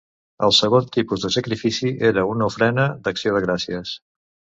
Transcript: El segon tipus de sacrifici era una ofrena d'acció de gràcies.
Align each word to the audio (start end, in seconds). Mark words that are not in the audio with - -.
El 0.45 0.55
segon 0.59 0.87
tipus 0.95 1.27
de 1.27 1.31
sacrifici 1.35 1.93
era 2.11 2.25
una 2.33 2.51
ofrena 2.53 2.91
d'acció 3.05 3.39
de 3.41 3.47
gràcies. 3.49 3.99